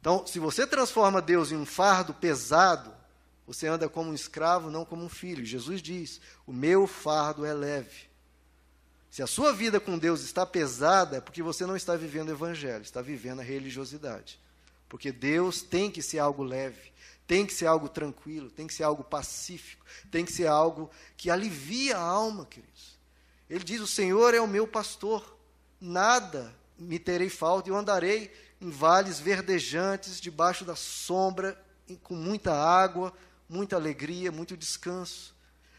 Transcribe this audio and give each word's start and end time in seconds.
Então, 0.00 0.26
se 0.26 0.38
você 0.38 0.66
transforma 0.66 1.20
Deus 1.20 1.52
em 1.52 1.56
um 1.56 1.66
fardo 1.66 2.14
pesado, 2.14 2.92
você 3.46 3.66
anda 3.66 3.88
como 3.88 4.10
um 4.10 4.14
escravo, 4.14 4.70
não 4.70 4.84
como 4.84 5.04
um 5.04 5.08
filho. 5.08 5.44
Jesus 5.44 5.82
diz: 5.82 6.20
O 6.46 6.52
meu 6.52 6.86
fardo 6.86 7.44
é 7.44 7.52
leve. 7.52 8.08
Se 9.10 9.22
a 9.22 9.26
sua 9.26 9.52
vida 9.52 9.80
com 9.80 9.98
Deus 9.98 10.22
está 10.22 10.46
pesada, 10.46 11.16
é 11.16 11.20
porque 11.20 11.42
você 11.42 11.66
não 11.66 11.76
está 11.76 11.96
vivendo 11.96 12.28
o 12.28 12.32
Evangelho, 12.32 12.82
está 12.82 13.02
vivendo 13.02 13.40
a 13.40 13.42
religiosidade. 13.42 14.40
Porque 14.88 15.10
Deus 15.10 15.62
tem 15.62 15.90
que 15.90 16.00
ser 16.00 16.20
algo 16.20 16.42
leve, 16.42 16.92
tem 17.26 17.44
que 17.44 17.52
ser 17.52 17.66
algo 17.66 17.88
tranquilo, 17.88 18.50
tem 18.50 18.66
que 18.66 18.74
ser 18.74 18.84
algo 18.84 19.04
pacífico, 19.04 19.84
tem 20.10 20.24
que 20.24 20.32
ser 20.32 20.46
algo 20.46 20.90
que 21.16 21.28
alivia 21.28 21.98
a 21.98 22.00
alma, 22.00 22.46
queridos. 22.46 22.98
Ele 23.48 23.64
diz: 23.64 23.80
O 23.80 23.86
Senhor 23.86 24.32
é 24.32 24.40
o 24.40 24.48
meu 24.48 24.66
pastor, 24.66 25.36
nada 25.80 26.54
me 26.78 26.98
terei 26.98 27.28
falta, 27.28 27.68
eu 27.68 27.76
andarei 27.76 28.32
em 28.60 28.70
vales 28.70 29.18
verdejantes, 29.18 30.20
debaixo 30.20 30.64
da 30.64 30.76
sombra, 30.76 31.60
com 32.02 32.14
muita 32.14 32.52
água, 32.52 33.12
muita 33.48 33.76
alegria, 33.76 34.30
muito 34.30 34.56
descanso. 34.56 35.34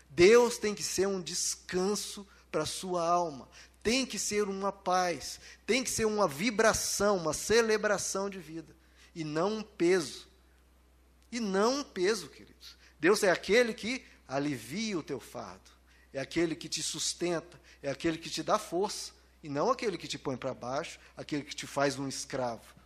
Deus 0.09 0.57
tem 0.57 0.75
que 0.75 0.83
ser 0.83 1.07
um 1.07 1.21
descanso 1.21 2.27
para 2.51 2.63
a 2.63 2.65
sua 2.65 3.07
alma, 3.07 3.47
tem 3.81 4.05
que 4.05 4.19
ser 4.19 4.49
uma 4.49 4.71
paz, 4.71 5.39
tem 5.65 5.83
que 5.83 5.89
ser 5.89 6.05
uma 6.05 6.27
vibração, 6.27 7.17
uma 7.17 7.33
celebração 7.33 8.29
de 8.29 8.39
vida, 8.39 8.75
e 9.15 9.23
não 9.23 9.57
um 9.57 9.63
peso. 9.63 10.27
E 11.31 11.39
não 11.39 11.79
um 11.79 11.83
peso, 11.83 12.27
queridos. 12.27 12.75
Deus 12.99 13.23
é 13.23 13.31
aquele 13.31 13.73
que 13.73 14.03
alivia 14.27 14.99
o 14.99 15.03
teu 15.03 15.19
fardo, 15.19 15.71
é 16.13 16.19
aquele 16.19 16.55
que 16.55 16.67
te 16.67 16.83
sustenta, 16.83 17.59
é 17.81 17.89
aquele 17.89 18.17
que 18.17 18.29
te 18.29 18.43
dá 18.43 18.59
força, 18.59 19.13
e 19.41 19.49
não 19.49 19.71
aquele 19.71 19.97
que 19.97 20.07
te 20.07 20.19
põe 20.19 20.35
para 20.35 20.53
baixo, 20.53 20.99
aquele 21.15 21.43
que 21.43 21.55
te 21.55 21.65
faz 21.65 21.97
um 21.97 22.07
escravo. 22.07 22.80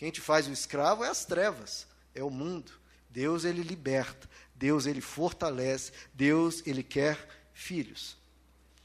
Quem 0.00 0.10
te 0.10 0.18
faz 0.18 0.48
um 0.48 0.52
escravo 0.54 1.04
é 1.04 1.10
as 1.10 1.26
trevas, 1.26 1.86
é 2.14 2.24
o 2.24 2.30
mundo. 2.30 2.72
Deus 3.10 3.44
ele 3.44 3.62
liberta, 3.62 4.30
Deus 4.54 4.86
ele 4.86 5.02
fortalece, 5.02 5.92
Deus 6.14 6.62
ele 6.66 6.82
quer 6.82 7.28
filhos. 7.52 8.16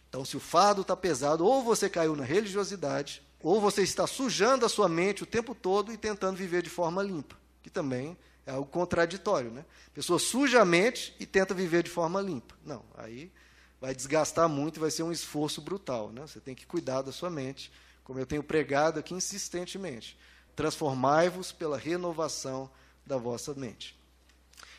Então, 0.09 0.25
se 0.25 0.35
o 0.35 0.41
fardo 0.41 0.81
está 0.81 0.94
pesado, 0.94 1.45
ou 1.45 1.63
você 1.63 1.89
caiu 1.89 2.17
na 2.17 2.25
religiosidade, 2.25 3.23
ou 3.39 3.61
você 3.61 3.81
está 3.81 4.05
sujando 4.05 4.66
a 4.66 4.67
sua 4.67 4.89
mente 4.89 5.23
o 5.23 5.25
tempo 5.25 5.55
todo 5.55 5.94
e 5.94 5.97
tentando 5.97 6.35
viver 6.35 6.61
de 6.61 6.69
forma 6.69 7.02
limpa, 7.02 7.38
que 7.63 7.69
também 7.69 8.17
é 8.45 8.52
algo 8.52 8.69
contraditório, 8.69 9.52
né? 9.52 9.63
A 9.88 9.91
pessoa 9.91 10.19
suja 10.19 10.63
a 10.63 10.66
mente 10.66 11.16
e 11.17 11.25
tenta 11.25 11.53
viver 11.53 11.81
de 11.81 11.89
forma 11.89 12.19
limpa. 12.19 12.55
Não, 12.66 12.83
aí 12.94 13.31
vai 13.79 13.95
desgastar 13.95 14.50
muito, 14.50 14.81
vai 14.81 14.91
ser 14.91 15.03
um 15.03 15.13
esforço 15.13 15.61
brutal, 15.61 16.11
né? 16.11 16.23
Você 16.27 16.41
tem 16.41 16.53
que 16.53 16.66
cuidar 16.66 17.03
da 17.03 17.13
sua 17.13 17.29
mente, 17.29 17.72
como 18.03 18.19
eu 18.19 18.25
tenho 18.25 18.44
pregado 18.44 19.00
aqui 19.00 19.13
insistentemente. 19.13 20.17
Transformai-vos 20.56 21.52
pela 21.52 21.78
renovação 21.78 22.70
da 23.06 23.17
vossa 23.17 23.53
mente. 23.53 23.98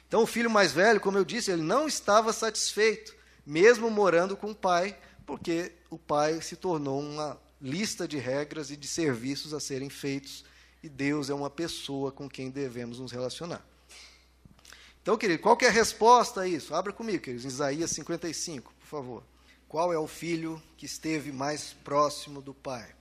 Então, 0.08 0.22
o 0.22 0.26
filho 0.26 0.50
mais 0.50 0.72
velho, 0.72 1.00
como 1.00 1.18
eu 1.18 1.24
disse, 1.24 1.50
ele 1.50 1.62
não 1.62 1.86
estava 1.86 2.32
satisfeito, 2.32 3.14
mesmo 3.44 3.90
morando 3.90 4.36
com 4.36 4.52
o 4.52 4.54
pai, 4.54 4.96
porque 5.26 5.72
o 5.90 5.98
pai 5.98 6.40
se 6.40 6.56
tornou 6.56 7.00
uma 7.00 7.40
lista 7.60 8.06
de 8.06 8.16
regras 8.16 8.70
e 8.70 8.76
de 8.76 8.86
serviços 8.86 9.52
a 9.52 9.60
serem 9.60 9.90
feitos, 9.90 10.44
e 10.82 10.88
Deus 10.88 11.30
é 11.30 11.34
uma 11.34 11.50
pessoa 11.50 12.12
com 12.12 12.28
quem 12.28 12.50
devemos 12.50 13.00
nos 13.00 13.10
relacionar. 13.10 13.64
Então, 15.02 15.16
querido, 15.16 15.42
qual 15.42 15.56
que 15.56 15.64
é 15.64 15.68
a 15.68 15.72
resposta 15.72 16.42
a 16.42 16.48
isso? 16.48 16.74
Abra 16.74 16.92
comigo, 16.92 17.22
queridos, 17.22 17.44
Isaías 17.44 17.90
55, 17.90 18.72
por 18.80 18.86
favor. 18.86 19.22
Qual 19.68 19.92
é 19.92 19.98
o 19.98 20.06
filho 20.06 20.62
que 20.76 20.86
esteve 20.86 21.32
mais 21.32 21.72
próximo 21.84 22.40
do 22.40 22.54
pai? 22.54 22.94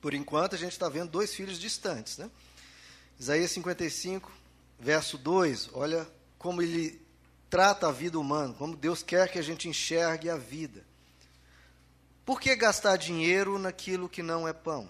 Por 0.00 0.14
enquanto, 0.14 0.54
a 0.54 0.58
gente 0.58 0.72
está 0.72 0.88
vendo 0.88 1.10
dois 1.10 1.34
filhos 1.34 1.58
distantes, 1.58 2.18
né? 2.18 2.30
Isaías 3.18 3.50
55, 3.50 4.32
verso 4.78 5.18
2, 5.18 5.70
olha 5.74 6.08
como 6.38 6.62
ele 6.62 7.00
trata 7.50 7.88
a 7.88 7.92
vida 7.92 8.18
humana, 8.18 8.54
como 8.54 8.74
Deus 8.74 9.02
quer 9.02 9.30
que 9.30 9.38
a 9.38 9.42
gente 9.42 9.68
enxergue 9.68 10.30
a 10.30 10.36
vida. 10.36 10.84
Por 12.24 12.40
que 12.40 12.54
gastar 12.56 12.96
dinheiro 12.96 13.58
naquilo 13.58 14.08
que 14.08 14.22
não 14.22 14.48
é 14.48 14.52
pão? 14.52 14.88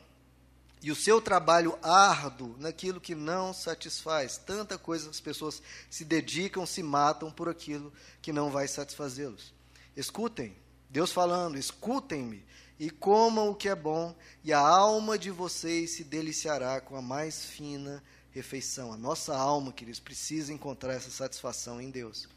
E 0.83 0.91
o 0.91 0.97
seu 0.97 1.21
trabalho 1.21 1.79
árduo 1.83 2.55
naquilo 2.59 3.01
que 3.01 3.15
não 3.15 3.53
satisfaz. 3.53 4.39
Tanta 4.39 4.79
coisa 4.79 5.11
as 5.11 5.21
pessoas 5.21 5.63
se 5.91 6.05
dedicam, 6.05 6.65
se 6.65 6.83
matam 6.83 7.31
por 7.31 7.49
aquilo 7.49 7.93
que 8.23 8.33
não 8.33 8.51
vai 8.51 8.69
satisfazê-los. 8.69 9.53
Escutem, 9.97 10.57
Deus 10.91 11.13
falando, 11.13 11.57
escutem-me 11.57 12.45
e 12.79 12.91
comam 12.91 13.51
o 13.51 13.55
que 13.55 13.69
é 13.69 13.75
bom, 13.75 14.15
e 14.43 14.53
a 14.53 14.59
alma 14.59 15.17
de 15.17 15.31
vocês 15.31 15.93
se 15.93 16.03
deliciará 16.03 16.81
com 16.81 16.97
a 16.97 17.03
mais 17.03 17.45
fina 17.45 18.03
refeição. 18.33 18.93
A 18.93 18.97
nossa 18.97 19.37
alma, 19.37 19.73
queridos, 19.73 20.01
precisa 20.01 20.53
encontrar 20.53 20.95
essa 20.95 21.11
satisfação 21.11 21.81
em 21.81 21.91
Deus. 21.91 22.29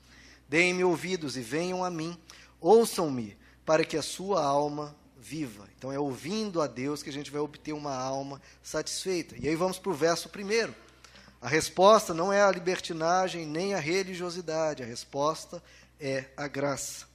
Deem-me 0.48 0.84
ouvidos 0.84 1.36
e 1.36 1.42
venham 1.42 1.84
a 1.84 1.90
mim, 1.90 2.18
ouçam-me, 2.62 3.38
para 3.66 3.84
que 3.84 3.98
a 3.98 4.02
sua 4.02 4.44
alma 4.44 4.96
viva. 5.18 5.68
Então 5.78 5.92
é 5.92 5.98
ouvindo 5.98 6.62
a 6.62 6.68
Deus 6.68 7.02
que 7.02 7.10
a 7.10 7.14
gente 7.14 7.32
vai 7.32 7.40
obter 7.40 7.74
uma 7.74 7.96
alma 7.96 8.42
satisfeita. 8.62 9.36
E 9.40 9.48
aí 9.48 9.56
vamos 9.56 9.80
para 9.80 9.92
o 9.92 9.96
verso 9.96 10.30
primeiro. 10.30 10.76
A 11.42 11.48
resposta 11.48 12.14
não 12.14 12.32
é 12.32 12.42
a 12.42 12.52
libertinagem 12.52 13.46
nem 13.46 13.74
a 13.74 13.80
religiosidade, 13.80 14.84
a 14.84 14.86
resposta 14.86 15.64
é 16.00 16.30
a 16.38 16.48
graça. 16.48 17.13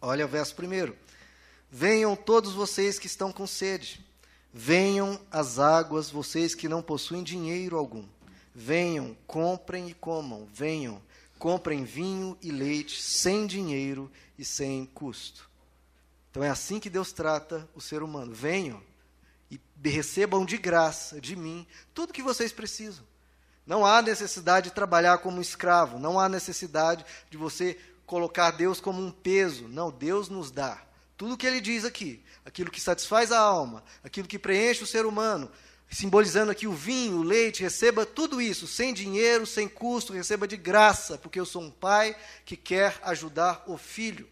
Olha 0.00 0.24
o 0.24 0.28
verso 0.28 0.54
primeiro. 0.54 0.96
Venham 1.70 2.16
todos 2.16 2.52
vocês 2.52 2.98
que 2.98 3.06
estão 3.06 3.30
com 3.30 3.46
sede. 3.46 4.04
Venham 4.52 5.20
as 5.30 5.58
águas, 5.58 6.10
vocês 6.10 6.54
que 6.54 6.68
não 6.68 6.82
possuem 6.82 7.22
dinheiro 7.22 7.76
algum. 7.76 8.04
Venham, 8.54 9.16
comprem 9.26 9.88
e 9.88 9.94
comam. 9.94 10.48
Venham, 10.52 11.00
comprem 11.38 11.84
vinho 11.84 12.36
e 12.42 12.50
leite 12.50 13.00
sem 13.00 13.46
dinheiro 13.46 14.10
e 14.38 14.44
sem 14.44 14.86
custo. 14.86 15.48
Então 16.30 16.42
é 16.42 16.48
assim 16.48 16.80
que 16.80 16.90
Deus 16.90 17.12
trata 17.12 17.68
o 17.74 17.80
ser 17.80 18.02
humano. 18.02 18.32
Venham 18.34 18.82
e 19.50 19.60
recebam 19.88 20.44
de 20.44 20.56
graça 20.56 21.20
de 21.20 21.36
mim 21.36 21.66
tudo 21.92 22.12
que 22.12 22.22
vocês 22.22 22.52
precisam. 22.52 23.04
Não 23.66 23.86
há 23.86 24.02
necessidade 24.02 24.70
de 24.70 24.74
trabalhar 24.74 25.18
como 25.18 25.40
escravo, 25.40 25.98
não 25.98 26.18
há 26.18 26.28
necessidade 26.28 27.04
de 27.30 27.36
você 27.36 27.78
colocar 28.10 28.50
Deus 28.50 28.80
como 28.80 29.00
um 29.00 29.12
peso. 29.12 29.68
Não, 29.68 29.88
Deus 29.88 30.28
nos 30.28 30.50
dá 30.50 30.82
tudo 31.16 31.34
o 31.34 31.36
que 31.36 31.46
ele 31.46 31.60
diz 31.60 31.84
aqui 31.84 32.24
aquilo 32.44 32.70
que 32.70 32.80
satisfaz 32.80 33.30
a 33.30 33.38
alma, 33.38 33.84
aquilo 34.02 34.26
que 34.26 34.38
preenche 34.38 34.82
o 34.82 34.86
ser 34.86 35.06
humano, 35.06 35.48
simbolizando 35.88 36.50
aqui 36.50 36.66
o 36.66 36.72
vinho, 36.72 37.18
o 37.18 37.22
leite, 37.22 37.62
receba 37.62 38.04
tudo 38.04 38.40
isso, 38.40 38.66
sem 38.66 38.92
dinheiro, 38.92 39.46
sem 39.46 39.68
custo, 39.68 40.12
receba 40.12 40.48
de 40.48 40.56
graça, 40.56 41.18
porque 41.18 41.38
eu 41.38 41.46
sou 41.46 41.62
um 41.62 41.70
pai 41.70 42.16
que 42.44 42.56
quer 42.56 42.98
ajudar 43.02 43.62
o 43.68 43.76
filho, 43.76 44.28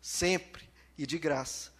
sempre 0.00 0.68
e 0.98 1.06
de 1.06 1.18
graça. 1.18 1.70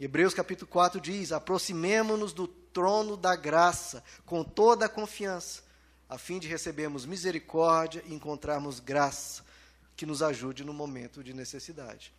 Hebreus 0.00 0.34
capítulo 0.34 0.68
4 0.68 1.00
diz: 1.00 1.30
aproximemo-nos 1.30 2.32
do 2.32 2.48
trono 2.48 3.16
da 3.16 3.36
graça 3.36 4.02
com 4.24 4.42
toda 4.42 4.86
a 4.86 4.88
confiança, 4.88 5.62
a 6.08 6.18
fim 6.18 6.40
de 6.40 6.48
recebermos 6.48 7.06
misericórdia 7.06 8.02
e 8.06 8.14
encontrarmos 8.14 8.80
graça 8.80 9.48
que 10.00 10.06
nos 10.06 10.22
ajude 10.22 10.64
no 10.64 10.72
momento 10.72 11.22
de 11.22 11.34
necessidade. 11.34 12.10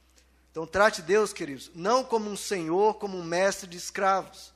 Então, 0.51 0.67
trate 0.67 1.01
Deus, 1.01 1.33
queridos, 1.33 1.71
não 1.73 2.03
como 2.03 2.29
um 2.29 2.37
senhor, 2.37 2.99
como 2.99 3.17
um 3.17 3.23
mestre 3.23 3.67
de 3.67 3.75
escravos, 3.75 4.53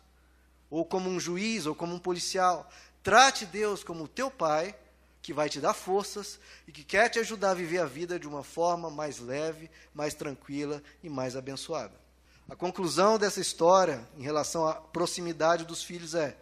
ou 0.69 0.85
como 0.85 1.09
um 1.09 1.19
juiz, 1.19 1.65
ou 1.65 1.73
como 1.73 1.95
um 1.95 1.97
policial. 1.97 2.69
Trate 3.01 3.47
Deus 3.47 3.83
como 3.83 4.03
o 4.03 4.07
teu 4.07 4.29
pai, 4.29 4.75
que 5.23 5.33
vai 5.33 5.49
te 5.49 5.59
dar 5.59 5.73
forças 5.73 6.39
e 6.67 6.71
que 6.71 6.83
quer 6.83 7.09
te 7.09 7.17
ajudar 7.17 7.49
a 7.49 7.55
viver 7.55 7.79
a 7.79 7.87
vida 7.87 8.19
de 8.19 8.27
uma 8.27 8.43
forma 8.43 8.91
mais 8.91 9.17
leve, 9.17 9.71
mais 9.91 10.13
tranquila 10.13 10.83
e 11.01 11.09
mais 11.09 11.35
abençoada. 11.35 11.99
A 12.47 12.55
conclusão 12.55 13.17
dessa 13.17 13.41
história 13.41 14.07
em 14.19 14.21
relação 14.21 14.67
à 14.67 14.75
proximidade 14.75 15.65
dos 15.65 15.83
filhos 15.83 16.13
é: 16.13 16.37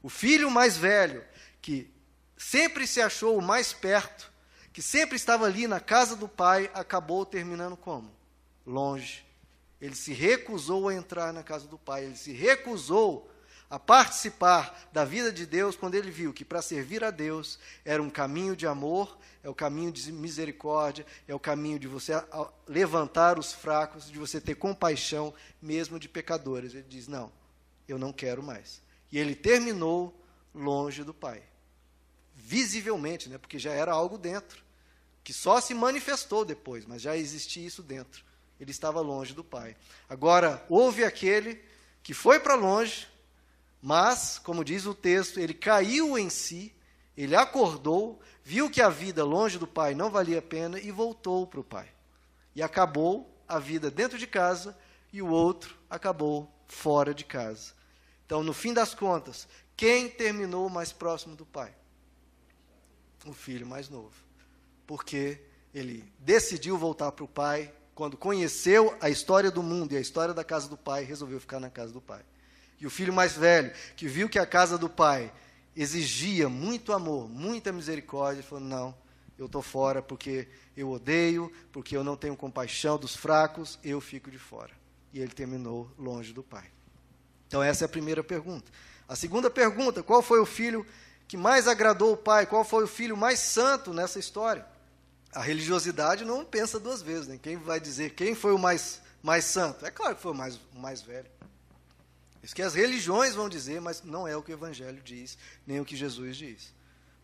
o 0.00 0.08
filho 0.08 0.52
mais 0.52 0.76
velho, 0.76 1.24
que 1.60 1.92
sempre 2.36 2.86
se 2.86 3.00
achou 3.00 3.36
o 3.36 3.42
mais 3.42 3.72
perto, 3.72 4.37
que 4.72 4.82
sempre 4.82 5.16
estava 5.16 5.44
ali 5.46 5.66
na 5.66 5.80
casa 5.80 6.14
do 6.14 6.28
pai, 6.28 6.70
acabou 6.74 7.24
terminando 7.26 7.76
como? 7.76 8.18
longe. 8.68 9.24
Ele 9.80 9.94
se 9.94 10.12
recusou 10.12 10.88
a 10.88 10.94
entrar 10.94 11.32
na 11.32 11.42
casa 11.42 11.66
do 11.66 11.78
Pai, 11.78 12.04
ele 12.04 12.16
se 12.16 12.32
recusou 12.32 13.30
a 13.70 13.78
participar 13.78 14.88
da 14.92 15.04
vida 15.04 15.30
de 15.30 15.44
Deus 15.44 15.76
quando 15.76 15.94
ele 15.94 16.10
viu 16.10 16.32
que 16.32 16.44
para 16.44 16.62
servir 16.62 17.04
a 17.04 17.10
Deus 17.10 17.58
era 17.84 18.02
um 18.02 18.08
caminho 18.08 18.56
de 18.56 18.66
amor, 18.66 19.18
é 19.42 19.48
o 19.48 19.54
caminho 19.54 19.92
de 19.92 20.10
misericórdia, 20.10 21.06
é 21.26 21.34
o 21.34 21.38
caminho 21.38 21.78
de 21.78 21.86
você 21.86 22.12
levantar 22.66 23.38
os 23.38 23.52
fracos, 23.52 24.10
de 24.10 24.18
você 24.18 24.40
ter 24.40 24.54
compaixão 24.54 25.34
mesmo 25.60 25.98
de 25.98 26.08
pecadores. 26.08 26.74
Ele 26.74 26.86
diz: 26.88 27.08
Não, 27.08 27.30
eu 27.86 27.98
não 27.98 28.12
quero 28.12 28.42
mais. 28.42 28.82
E 29.12 29.18
ele 29.18 29.34
terminou 29.34 30.14
longe 30.54 31.04
do 31.04 31.14
Pai. 31.14 31.42
Visivelmente, 32.40 33.28
né, 33.28 33.36
porque 33.36 33.58
já 33.58 33.72
era 33.72 33.92
algo 33.92 34.16
dentro, 34.16 34.62
que 35.22 35.32
só 35.32 35.60
se 35.60 35.74
manifestou 35.74 36.44
depois, 36.44 36.86
mas 36.86 37.02
já 37.02 37.16
existia 37.16 37.66
isso 37.66 37.82
dentro 37.82 38.28
ele 38.60 38.70
estava 38.70 39.00
longe 39.00 39.34
do 39.34 39.44
Pai. 39.44 39.76
Agora, 40.08 40.64
houve 40.68 41.04
aquele 41.04 41.62
que 42.02 42.12
foi 42.12 42.40
para 42.40 42.54
longe, 42.54 43.06
mas, 43.80 44.38
como 44.38 44.64
diz 44.64 44.86
o 44.86 44.94
texto, 44.94 45.38
ele 45.38 45.54
caiu 45.54 46.18
em 46.18 46.28
si, 46.28 46.74
ele 47.16 47.36
acordou, 47.36 48.20
viu 48.42 48.70
que 48.70 48.80
a 48.80 48.88
vida 48.88 49.24
longe 49.24 49.58
do 49.58 49.66
pai 49.66 49.94
não 49.94 50.10
valia 50.10 50.38
a 50.38 50.42
pena 50.42 50.80
e 50.80 50.90
voltou 50.90 51.46
para 51.46 51.60
o 51.60 51.64
pai. 51.64 51.88
E 52.54 52.62
acabou 52.62 53.32
a 53.46 53.58
vida 53.58 53.90
dentro 53.90 54.18
de 54.18 54.26
casa 54.26 54.76
e 55.12 55.22
o 55.22 55.28
outro 55.28 55.76
acabou 55.88 56.50
fora 56.66 57.14
de 57.14 57.24
casa. 57.24 57.72
Então, 58.24 58.42
no 58.42 58.52
fim 58.52 58.72
das 58.72 58.94
contas, 58.94 59.48
quem 59.76 60.08
terminou 60.08 60.68
mais 60.68 60.92
próximo 60.92 61.36
do 61.36 61.46
pai? 61.46 61.72
O 63.26 63.32
filho 63.32 63.66
mais 63.66 63.88
novo. 63.88 64.12
Porque 64.86 65.40
ele 65.74 66.10
decidiu 66.18 66.78
voltar 66.78 67.12
para 67.12 67.24
o 67.24 67.28
pai 67.28 67.72
quando 67.94 68.16
conheceu 68.16 68.96
a 69.00 69.10
história 69.10 69.50
do 69.50 69.60
mundo 69.60 69.92
e 69.92 69.96
a 69.96 70.00
história 70.00 70.32
da 70.32 70.44
casa 70.44 70.68
do 70.68 70.76
pai, 70.76 71.02
resolveu 71.02 71.40
ficar 71.40 71.58
na 71.58 71.68
casa 71.68 71.92
do 71.92 72.00
pai. 72.00 72.22
E 72.80 72.86
o 72.86 72.90
filho 72.90 73.12
mais 73.12 73.32
velho, 73.32 73.72
que 73.96 74.06
viu 74.06 74.28
que 74.28 74.38
a 74.38 74.46
casa 74.46 74.78
do 74.78 74.88
pai 74.88 75.32
exigia 75.74 76.48
muito 76.48 76.92
amor, 76.92 77.28
muita 77.28 77.72
misericórdia, 77.72 78.42
falou: 78.42 78.62
Não, 78.62 78.94
eu 79.36 79.46
estou 79.46 79.62
fora 79.62 80.00
porque 80.00 80.46
eu 80.76 80.90
odeio, 80.90 81.52
porque 81.72 81.96
eu 81.96 82.04
não 82.04 82.16
tenho 82.16 82.36
compaixão 82.36 82.96
dos 82.96 83.16
fracos, 83.16 83.80
eu 83.82 84.00
fico 84.00 84.30
de 84.30 84.38
fora. 84.38 84.70
E 85.12 85.18
ele 85.18 85.32
terminou 85.32 85.90
longe 85.98 86.32
do 86.32 86.42
pai. 86.42 86.70
Então, 87.48 87.60
essa 87.60 87.84
é 87.84 87.86
a 87.86 87.88
primeira 87.88 88.22
pergunta. 88.22 88.70
A 89.08 89.16
segunda 89.16 89.50
pergunta: 89.50 90.04
qual 90.04 90.22
foi 90.22 90.38
o 90.38 90.46
filho 90.46 90.86
que 91.28 91.36
mais 91.36 91.68
agradou 91.68 92.14
o 92.14 92.16
pai? 92.16 92.46
Qual 92.46 92.64
foi 92.64 92.84
o 92.84 92.88
filho 92.88 93.16
mais 93.16 93.38
santo 93.38 93.92
nessa 93.92 94.18
história? 94.18 94.66
A 95.30 95.42
religiosidade 95.42 96.24
não 96.24 96.42
pensa 96.42 96.80
duas 96.80 97.02
vezes, 97.02 97.28
né? 97.28 97.38
Quem 97.40 97.58
vai 97.58 97.78
dizer 97.78 98.14
quem 98.14 98.34
foi 98.34 98.52
o 98.54 98.58
mais, 98.58 99.02
mais 99.22 99.44
santo? 99.44 99.84
É 99.84 99.90
claro 99.90 100.16
que 100.16 100.22
foi 100.22 100.32
o 100.32 100.34
mais, 100.34 100.56
o 100.74 100.78
mais 100.78 101.02
velho. 101.02 101.30
Isso 102.42 102.54
que 102.54 102.62
as 102.62 102.72
religiões 102.72 103.34
vão 103.34 103.46
dizer, 103.46 103.78
mas 103.78 104.02
não 104.02 104.26
é 104.26 104.34
o 104.34 104.42
que 104.42 104.50
o 104.50 104.54
Evangelho 104.54 105.02
diz, 105.02 105.36
nem 105.66 105.78
o 105.78 105.84
que 105.84 105.94
Jesus 105.94 106.34
diz. 106.34 106.72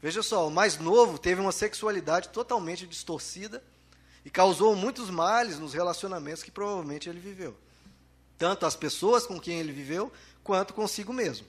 Veja 0.03 0.23
só, 0.23 0.47
o 0.47 0.51
mais 0.51 0.77
novo 0.77 1.19
teve 1.19 1.41
uma 1.41 1.53
sexualidade 1.53 2.29
totalmente 2.29 2.87
distorcida 2.87 3.65
e 4.23 4.29
causou 4.29 4.77
muitos 4.77 5.09
males 5.09 5.59
nos 5.59 5.73
relacionamentos 5.73 6.43
que 6.43 6.51
provavelmente 6.51 7.09
ele 7.09 7.21
viveu. 7.21 7.57
Tanto 8.37 8.67
as 8.67 8.77
pessoas 8.77 9.27
com 9.27 9.41
quem 9.41 9.61
ele 9.61 9.73
viveu, 9.73 10.13
quanto 10.43 10.75
consigo 10.75 11.11
mesmo. 11.11 11.47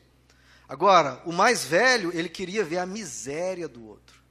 Agora, 0.68 1.22
o 1.26 1.32
mais 1.32 1.64
velho, 1.64 2.12
ele 2.18 2.30
queria 2.30 2.64
ver 2.64 2.80
a 2.80 2.86
miséria 2.86 3.68
do 3.68 3.86
outro. 3.88 4.24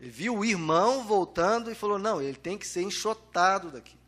Ele 0.00 0.10
viu 0.10 0.38
o 0.38 0.44
irmão 0.44 1.04
voltando 1.04 1.70
e 1.70 1.74
falou: 1.74 1.98
não, 1.98 2.22
ele 2.22 2.36
tem 2.36 2.56
que 2.56 2.66
ser 2.66 2.82
enxotado 2.82 3.70
daqui. 3.70 3.98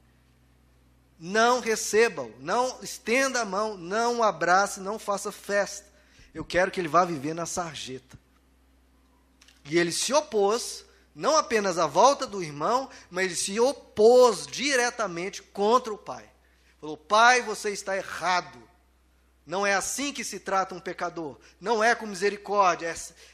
Não 1.19 1.61
receba-o, 1.61 2.33
não 2.41 2.83
estenda 2.83 3.43
a 3.43 3.45
mão, 3.45 3.77
não 3.77 4.23
abrace, 4.23 4.81
não 4.81 4.99
faça 4.99 5.31
festa. 5.31 5.87
Eu 6.35 6.45
quero 6.45 6.71
que 6.71 6.81
ele 6.81 6.89
vá 6.89 7.05
viver 7.05 7.35
na 7.35 7.47
sarjeta. 7.47 8.19
E 9.65 9.79
ele 9.79 9.93
se 9.93 10.13
opôs, 10.13 10.85
não 11.15 11.37
apenas 11.37 11.79
à 11.79 11.87
volta 11.87 12.27
do 12.27 12.43
irmão, 12.43 12.89
mas 13.11 13.27
ele 13.27 13.37
se 13.37 13.61
opôs 13.61 14.47
diretamente 14.47 15.43
contra 15.43 15.93
o 15.93 15.99
pai. 15.99 16.29
Falou: 16.81 16.97
Pai, 16.97 17.43
você 17.43 17.71
está 17.71 17.97
errado. 17.97 18.59
Não 19.45 19.67
é 19.67 19.75
assim 19.75 20.13
que 20.13 20.25
se 20.25 20.39
trata 20.39 20.75
um 20.75 20.81
pecador. 20.81 21.39
Não 21.61 21.83
é 21.83 21.95
com 21.95 22.07
misericórdia, 22.07 22.87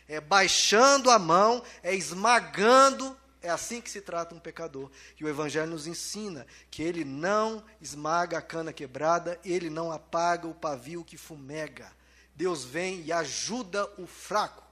é, 0.09 0.17
é 0.17 0.21
baixando 0.21 1.11
a 1.11 1.19
mão, 1.19 1.63
é 1.83 1.95
esmagando. 1.95 3.17
É 3.41 3.51
assim 3.51 3.81
que 3.81 3.91
se 3.91 4.01
trata 4.01 4.35
um 4.35 4.41
pecador. 4.41 4.91
E 5.19 5.25
o 5.25 5.29
Evangelho 5.29 5.71
nos 5.71 5.87
ensina 5.87 6.47
que 6.71 6.83
ele 6.83 7.05
não 7.05 7.63
esmaga 7.81 8.39
a 8.39 8.43
cana 8.43 8.73
quebrada, 8.73 9.39
ele 9.45 9.71
não 9.71 9.93
apaga 9.93 10.49
o 10.49 10.55
pavio 10.55 11.05
que 11.05 11.17
fumega. 11.17 11.93
Deus 12.35 12.65
vem 12.65 13.03
e 13.03 13.13
ajuda 13.13 13.89
o 13.97 14.07
fraco. 14.07 14.65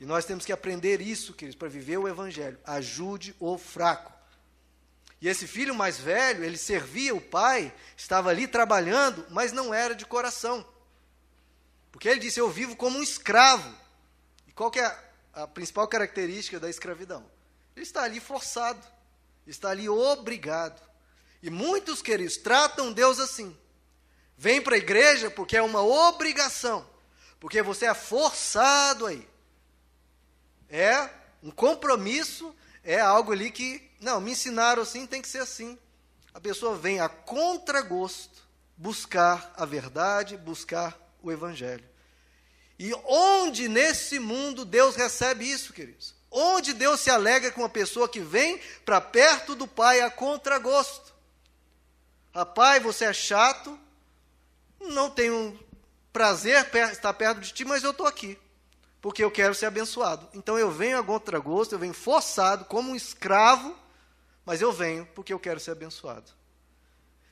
E 0.00 0.06
nós 0.06 0.24
temos 0.24 0.44
que 0.44 0.52
aprender 0.52 1.00
isso, 1.00 1.32
queridos, 1.32 1.58
para 1.58 1.68
viver 1.68 1.98
o 1.98 2.08
Evangelho. 2.08 2.58
Ajude 2.64 3.34
o 3.38 3.58
fraco. 3.58 4.12
E 5.20 5.28
esse 5.28 5.46
filho 5.46 5.74
mais 5.74 5.98
velho, 5.98 6.44
ele 6.44 6.56
servia 6.56 7.14
o 7.14 7.20
pai, 7.20 7.74
estava 7.96 8.30
ali 8.30 8.46
trabalhando, 8.46 9.26
mas 9.30 9.52
não 9.52 9.74
era 9.74 9.94
de 9.94 10.06
coração. 10.06 10.66
Porque 11.90 12.08
ele 12.08 12.20
disse: 12.20 12.38
Eu 12.38 12.48
vivo 12.48 12.76
como 12.76 12.98
um 12.98 13.02
escravo. 13.02 13.74
E 14.46 14.52
qual 14.52 14.70
que 14.70 14.78
é 14.78 14.98
a, 15.32 15.46
principal 15.46 15.88
característica 15.88 16.60
da 16.60 16.70
escravidão? 16.70 17.28
Ele 17.74 17.84
está 17.84 18.02
ali 18.02 18.20
forçado, 18.20 18.84
está 19.46 19.70
ali 19.70 19.88
obrigado. 19.88 20.80
E 21.42 21.50
muitos, 21.50 22.00
queridos, 22.00 22.36
tratam 22.36 22.92
Deus 22.92 23.18
assim. 23.18 23.56
Vem 24.36 24.62
para 24.62 24.76
a 24.76 24.78
igreja 24.78 25.30
porque 25.30 25.56
é 25.56 25.62
uma 25.62 25.82
obrigação, 25.82 26.88
porque 27.40 27.60
você 27.60 27.86
é 27.86 27.94
forçado 27.94 29.06
aí. 29.06 29.28
É 30.68 31.10
um 31.42 31.50
compromisso, 31.50 32.54
é 32.88 32.98
algo 32.98 33.32
ali 33.32 33.50
que 33.50 33.86
não, 34.00 34.18
me 34.18 34.32
ensinaram 34.32 34.82
assim, 34.82 35.06
tem 35.06 35.20
que 35.20 35.28
ser 35.28 35.40
assim. 35.40 35.78
A 36.32 36.40
pessoa 36.40 36.74
vem 36.74 37.00
a 37.00 37.08
contragosto 37.08 38.42
buscar 38.74 39.52
a 39.56 39.66
verdade, 39.66 40.38
buscar 40.38 40.98
o 41.22 41.30
evangelho. 41.30 41.84
E 42.78 42.94
onde 43.04 43.68
nesse 43.68 44.18
mundo 44.18 44.64
Deus 44.64 44.96
recebe 44.96 45.44
isso, 45.44 45.74
queridos? 45.74 46.14
Onde 46.30 46.72
Deus 46.72 47.00
se 47.00 47.10
alegra 47.10 47.50
com 47.50 47.60
uma 47.60 47.68
pessoa 47.68 48.08
que 48.08 48.20
vem 48.20 48.58
para 48.86 49.02
perto 49.02 49.54
do 49.54 49.68
Pai 49.68 50.00
a 50.00 50.10
contragosto? 50.10 51.12
Rapaz, 52.34 52.82
você 52.82 53.04
é 53.04 53.12
chato, 53.12 53.78
não 54.80 55.10
tenho 55.10 55.58
prazer 56.10 56.66
estar 56.90 57.12
perto 57.12 57.40
de 57.40 57.52
ti, 57.52 57.66
mas 57.66 57.84
eu 57.84 57.90
estou 57.90 58.06
aqui, 58.06 58.38
porque 59.00 59.22
eu 59.22 59.30
quero 59.30 59.54
ser 59.54 59.66
abençoado. 59.66 60.28
Então 60.34 60.58
eu 60.58 60.70
venho 60.70 60.98
a 60.98 61.04
contragosto, 61.04 61.74
eu 61.74 61.78
venho 61.78 61.94
forçado, 61.94 62.64
como 62.64 62.90
um 62.90 62.96
escravo, 62.96 63.76
mas 64.44 64.60
eu 64.60 64.72
venho 64.72 65.06
porque 65.14 65.32
eu 65.32 65.38
quero 65.38 65.60
ser 65.60 65.72
abençoado. 65.72 66.38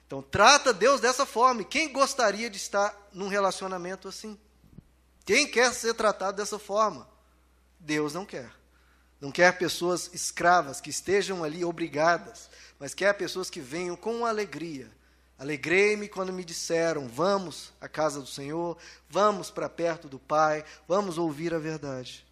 Então, 0.06 0.22
trata 0.22 0.72
Deus 0.72 1.00
dessa 1.00 1.26
forma. 1.26 1.62
E 1.62 1.64
quem 1.64 1.92
gostaria 1.92 2.48
de 2.48 2.56
estar 2.56 2.96
num 3.12 3.26
relacionamento 3.26 4.06
assim? 4.06 4.38
Quem 5.24 5.50
quer 5.50 5.74
ser 5.74 5.94
tratado 5.94 6.36
dessa 6.36 6.58
forma? 6.58 7.08
Deus 7.80 8.14
não 8.14 8.24
quer. 8.24 8.52
Não 9.20 9.32
quer 9.32 9.58
pessoas 9.58 10.10
escravas 10.12 10.80
que 10.80 10.90
estejam 10.90 11.42
ali 11.42 11.64
obrigadas, 11.64 12.48
mas 12.78 12.94
quer 12.94 13.12
pessoas 13.14 13.50
que 13.50 13.60
venham 13.60 13.96
com 13.96 14.24
alegria. 14.24 14.88
Alegrei-me 15.38 16.08
quando 16.08 16.32
me 16.32 16.44
disseram: 16.44 17.08
vamos 17.08 17.72
à 17.80 17.88
casa 17.88 18.20
do 18.20 18.26
Senhor, 18.26 18.76
vamos 19.08 19.50
para 19.50 19.68
perto 19.68 20.08
do 20.08 20.18
Pai, 20.18 20.64
vamos 20.88 21.18
ouvir 21.18 21.52
a 21.52 21.58
verdade. 21.58 22.26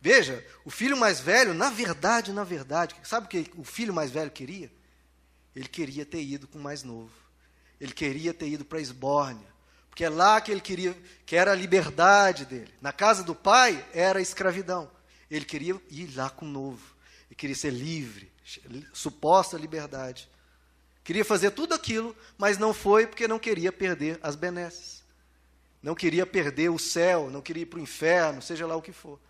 Veja, 0.00 0.46
o 0.64 0.70
filho 0.70 0.96
mais 0.96 1.18
velho, 1.18 1.54
na 1.54 1.70
verdade, 1.70 2.32
na 2.32 2.44
verdade, 2.44 2.94
sabe 3.02 3.26
o 3.26 3.28
que 3.28 3.50
o 3.56 3.64
filho 3.64 3.94
mais 3.94 4.10
velho 4.10 4.30
queria? 4.30 4.70
Ele 5.56 5.66
queria 5.66 6.04
ter 6.04 6.22
ido 6.22 6.46
com 6.46 6.58
o 6.58 6.62
mais 6.62 6.82
novo. 6.82 7.12
Ele 7.80 7.92
queria 7.92 8.34
ter 8.34 8.48
ido 8.48 8.64
para 8.64 8.80
Esbórnia, 8.80 9.46
porque 9.88 10.04
é 10.04 10.08
lá 10.08 10.40
que 10.40 10.52
ele 10.52 10.60
queria, 10.60 10.96
que 11.24 11.34
era 11.36 11.52
a 11.52 11.54
liberdade 11.54 12.44
dele. 12.44 12.72
Na 12.80 12.92
casa 12.92 13.22
do 13.22 13.34
pai 13.34 13.84
era 13.92 14.18
a 14.18 14.22
escravidão. 14.22 14.90
Ele 15.30 15.44
queria 15.44 15.80
ir 15.90 16.14
lá 16.14 16.28
com 16.28 16.44
o 16.44 16.48
novo. 16.48 16.94
Ele 17.28 17.34
queria 17.34 17.56
ser 17.56 17.70
livre, 17.70 18.30
suposta 18.92 19.56
liberdade. 19.56 20.28
Queria 21.04 21.24
fazer 21.24 21.50
tudo 21.50 21.74
aquilo, 21.74 22.16
mas 22.38 22.56
não 22.56 22.72
foi 22.72 23.06
porque 23.06 23.28
não 23.28 23.38
queria 23.38 23.70
perder 23.70 24.18
as 24.22 24.34
benesses. 24.34 25.04
Não 25.82 25.94
queria 25.94 26.24
perder 26.24 26.70
o 26.70 26.78
céu, 26.78 27.30
não 27.30 27.42
queria 27.42 27.64
ir 27.64 27.66
para 27.66 27.78
o 27.78 27.82
inferno, 27.82 28.40
seja 28.40 28.66
lá 28.66 28.74
o 28.74 28.80
que 28.80 28.90
for. 28.90 29.20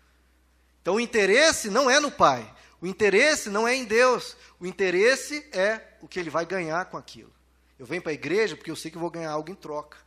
Então 0.81 0.95
o 0.95 0.99
interesse 1.01 1.69
não 1.69 1.89
é 1.89 1.99
no 1.99 2.09
Pai, 2.09 2.49
o 2.79 2.87
interesse 2.87 3.49
não 3.49 3.67
é 3.67 3.75
em 3.75 3.83
Deus, 3.83 4.37
o 4.57 4.65
interesse 4.65 5.45
é 5.51 5.81
o 6.01 6.07
que 6.07 6.17
ele 6.17 6.29
vai 6.29 6.45
ganhar 6.45 6.85
com 6.85 6.95
aquilo. 6.95 7.33
Eu 7.77 7.85
venho 7.85 8.01
para 8.01 8.11
a 8.11 8.15
igreja 8.15 8.55
porque 8.55 8.71
eu 8.71 8.75
sei 8.75 8.89
que 8.89 8.97
vou 8.97 9.09
ganhar 9.09 9.31
algo 9.31 9.51
em 9.51 9.55
troca. 9.55 9.97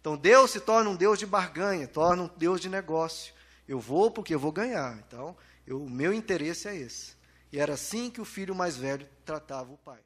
Então 0.00 0.16
Deus 0.16 0.50
se 0.50 0.58
torna 0.58 0.90
um 0.90 0.96
Deus 0.96 1.18
de 1.18 1.26
barganha, 1.26 1.86
torna 1.86 2.24
um 2.24 2.30
Deus 2.36 2.60
de 2.60 2.68
negócio. 2.68 3.32
Eu 3.68 3.78
vou 3.78 4.10
porque 4.10 4.34
eu 4.34 4.38
vou 4.38 4.52
ganhar. 4.52 4.98
Então, 5.06 5.36
eu, 5.66 5.82
o 5.82 5.88
meu 5.88 6.12
interesse 6.12 6.68
é 6.68 6.76
esse. 6.76 7.14
E 7.52 7.58
era 7.58 7.74
assim 7.74 8.10
que 8.10 8.20
o 8.20 8.24
filho 8.24 8.54
mais 8.54 8.76
velho 8.76 9.08
tratava 9.24 9.72
o 9.72 9.78
pai. 9.78 10.00